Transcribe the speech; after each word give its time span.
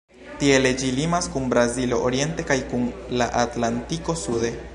Tiele 0.43 0.71
ĝi 0.83 0.89
limas 0.99 1.27
kun 1.35 1.45
Brazilo 1.51 2.01
oriente 2.09 2.47
kaj 2.53 2.59
kun 2.73 2.89
la 3.21 3.33
Atlantiko 3.45 4.19
sude. 4.27 4.57